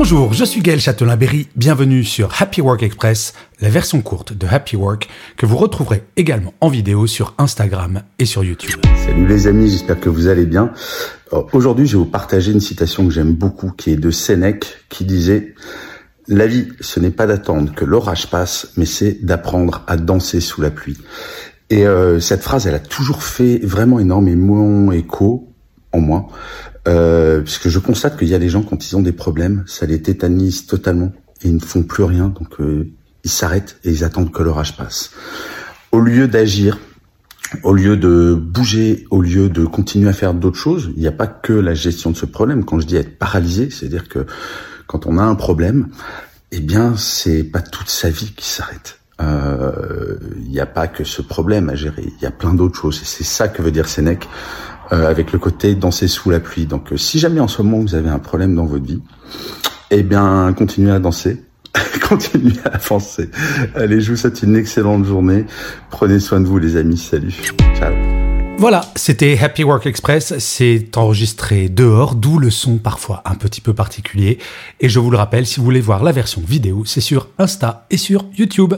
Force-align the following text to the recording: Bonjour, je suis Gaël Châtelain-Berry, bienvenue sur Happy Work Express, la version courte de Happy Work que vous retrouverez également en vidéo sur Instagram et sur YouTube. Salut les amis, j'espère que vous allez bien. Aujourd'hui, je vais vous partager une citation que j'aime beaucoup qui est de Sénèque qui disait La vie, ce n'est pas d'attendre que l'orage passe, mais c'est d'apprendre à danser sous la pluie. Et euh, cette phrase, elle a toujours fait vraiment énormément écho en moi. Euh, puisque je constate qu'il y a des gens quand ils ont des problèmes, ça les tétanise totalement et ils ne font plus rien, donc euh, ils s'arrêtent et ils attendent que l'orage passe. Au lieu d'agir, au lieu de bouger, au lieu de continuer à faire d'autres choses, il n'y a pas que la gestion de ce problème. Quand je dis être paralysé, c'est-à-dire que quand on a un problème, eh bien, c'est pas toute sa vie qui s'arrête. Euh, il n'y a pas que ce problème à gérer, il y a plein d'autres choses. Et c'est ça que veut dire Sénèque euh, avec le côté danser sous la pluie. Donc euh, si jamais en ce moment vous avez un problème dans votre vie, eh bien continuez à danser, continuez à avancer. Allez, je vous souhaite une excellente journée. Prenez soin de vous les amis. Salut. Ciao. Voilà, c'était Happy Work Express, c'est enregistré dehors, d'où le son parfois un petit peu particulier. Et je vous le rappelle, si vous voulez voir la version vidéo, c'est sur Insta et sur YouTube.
Bonjour, 0.00 0.32
je 0.32 0.44
suis 0.44 0.60
Gaël 0.60 0.78
Châtelain-Berry, 0.78 1.48
bienvenue 1.56 2.04
sur 2.04 2.40
Happy 2.40 2.60
Work 2.60 2.84
Express, 2.84 3.34
la 3.60 3.68
version 3.68 4.00
courte 4.00 4.32
de 4.32 4.46
Happy 4.46 4.76
Work 4.76 5.08
que 5.36 5.44
vous 5.44 5.56
retrouverez 5.56 6.04
également 6.16 6.54
en 6.60 6.68
vidéo 6.68 7.08
sur 7.08 7.34
Instagram 7.36 8.02
et 8.20 8.24
sur 8.24 8.44
YouTube. 8.44 8.80
Salut 9.04 9.26
les 9.26 9.48
amis, 9.48 9.68
j'espère 9.68 9.98
que 9.98 10.08
vous 10.08 10.28
allez 10.28 10.46
bien. 10.46 10.72
Aujourd'hui, 11.52 11.88
je 11.88 11.94
vais 11.94 12.04
vous 12.04 12.08
partager 12.08 12.52
une 12.52 12.60
citation 12.60 13.08
que 13.08 13.12
j'aime 13.12 13.32
beaucoup 13.32 13.72
qui 13.72 13.90
est 13.90 13.96
de 13.96 14.12
Sénèque 14.12 14.66
qui 14.88 15.04
disait 15.04 15.56
La 16.28 16.46
vie, 16.46 16.68
ce 16.80 17.00
n'est 17.00 17.10
pas 17.10 17.26
d'attendre 17.26 17.74
que 17.74 17.84
l'orage 17.84 18.30
passe, 18.30 18.68
mais 18.76 18.86
c'est 18.86 19.24
d'apprendre 19.24 19.82
à 19.88 19.96
danser 19.96 20.40
sous 20.40 20.60
la 20.60 20.70
pluie. 20.70 20.96
Et 21.70 21.88
euh, 21.88 22.20
cette 22.20 22.42
phrase, 22.42 22.68
elle 22.68 22.76
a 22.76 22.78
toujours 22.78 23.24
fait 23.24 23.58
vraiment 23.64 23.98
énormément 23.98 24.92
écho 24.92 25.52
en 25.92 26.00
moi. 26.00 26.28
Euh, 26.86 27.40
puisque 27.40 27.68
je 27.68 27.78
constate 27.78 28.18
qu'il 28.18 28.28
y 28.28 28.34
a 28.34 28.38
des 28.38 28.48
gens 28.48 28.62
quand 28.62 28.88
ils 28.88 28.96
ont 28.96 29.02
des 29.02 29.12
problèmes, 29.12 29.64
ça 29.66 29.86
les 29.86 30.00
tétanise 30.00 30.66
totalement 30.66 31.12
et 31.42 31.48
ils 31.48 31.54
ne 31.54 31.60
font 31.60 31.82
plus 31.82 32.04
rien, 32.04 32.28
donc 32.28 32.60
euh, 32.60 32.90
ils 33.24 33.30
s'arrêtent 33.30 33.78
et 33.84 33.90
ils 33.90 34.04
attendent 34.04 34.32
que 34.32 34.42
l'orage 34.42 34.76
passe. 34.76 35.10
Au 35.92 36.00
lieu 36.00 36.28
d'agir, 36.28 36.78
au 37.62 37.72
lieu 37.72 37.96
de 37.96 38.34
bouger, 38.34 39.06
au 39.10 39.20
lieu 39.20 39.48
de 39.48 39.64
continuer 39.64 40.08
à 40.08 40.12
faire 40.12 40.34
d'autres 40.34 40.58
choses, 40.58 40.90
il 40.96 41.00
n'y 41.00 41.08
a 41.08 41.12
pas 41.12 41.26
que 41.26 41.52
la 41.52 41.74
gestion 41.74 42.10
de 42.10 42.16
ce 42.16 42.26
problème. 42.26 42.64
Quand 42.64 42.80
je 42.80 42.86
dis 42.86 42.96
être 42.96 43.18
paralysé, 43.18 43.70
c'est-à-dire 43.70 44.08
que 44.08 44.26
quand 44.86 45.06
on 45.06 45.18
a 45.18 45.22
un 45.22 45.34
problème, 45.34 45.88
eh 46.52 46.60
bien, 46.60 46.96
c'est 46.96 47.44
pas 47.44 47.60
toute 47.60 47.88
sa 47.88 48.10
vie 48.10 48.32
qui 48.34 48.48
s'arrête. 48.48 48.98
Euh, 49.20 50.16
il 50.36 50.50
n'y 50.50 50.60
a 50.60 50.66
pas 50.66 50.86
que 50.86 51.04
ce 51.04 51.22
problème 51.22 51.68
à 51.68 51.74
gérer, 51.74 52.04
il 52.06 52.22
y 52.22 52.26
a 52.26 52.30
plein 52.30 52.54
d'autres 52.54 52.78
choses. 52.78 53.00
Et 53.02 53.04
c'est 53.04 53.24
ça 53.24 53.48
que 53.48 53.62
veut 53.62 53.72
dire 53.72 53.88
Sénèque 53.88 54.28
euh, 54.92 55.08
avec 55.08 55.32
le 55.32 55.38
côté 55.38 55.74
danser 55.74 56.08
sous 56.08 56.30
la 56.30 56.40
pluie. 56.40 56.66
Donc 56.66 56.92
euh, 56.92 56.96
si 56.96 57.18
jamais 57.18 57.40
en 57.40 57.48
ce 57.48 57.62
moment 57.62 57.78
vous 57.78 57.94
avez 57.94 58.08
un 58.08 58.18
problème 58.18 58.54
dans 58.54 58.66
votre 58.66 58.84
vie, 58.84 59.00
eh 59.90 60.02
bien 60.02 60.52
continuez 60.56 60.92
à 60.92 60.98
danser, 60.98 61.44
continuez 62.08 62.58
à 62.64 62.76
avancer. 62.76 63.30
Allez, 63.74 64.00
je 64.00 64.12
vous 64.12 64.16
souhaite 64.16 64.42
une 64.42 64.56
excellente 64.56 65.04
journée. 65.04 65.44
Prenez 65.90 66.20
soin 66.20 66.40
de 66.40 66.46
vous 66.46 66.58
les 66.58 66.76
amis. 66.76 66.98
Salut. 66.98 67.34
Ciao. 67.78 67.92
Voilà, 68.60 68.80
c'était 68.96 69.38
Happy 69.40 69.62
Work 69.62 69.86
Express, 69.86 70.36
c'est 70.40 70.96
enregistré 70.96 71.68
dehors, 71.68 72.16
d'où 72.16 72.40
le 72.40 72.50
son 72.50 72.78
parfois 72.78 73.22
un 73.24 73.36
petit 73.36 73.60
peu 73.60 73.72
particulier. 73.72 74.38
Et 74.80 74.88
je 74.88 74.98
vous 74.98 75.12
le 75.12 75.16
rappelle, 75.16 75.46
si 75.46 75.60
vous 75.60 75.64
voulez 75.64 75.80
voir 75.80 76.02
la 76.02 76.10
version 76.10 76.42
vidéo, 76.44 76.82
c'est 76.84 77.00
sur 77.00 77.28
Insta 77.38 77.86
et 77.90 77.96
sur 77.96 78.24
YouTube. 78.36 78.74